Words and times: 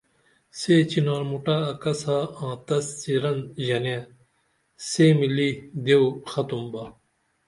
سے 0.59 0.75
چنار 0.91 1.21
موٹہ 1.29 1.55
اکسا 1.71 2.17
آں 2.43 2.55
تس 2.65 2.85
څیرن 2.99 3.37
ژنے 3.65 3.97
سے 4.89 5.05
ملی 5.19 5.49
دیو 5.83 6.03
ختم 6.31 6.63
با 6.71 6.83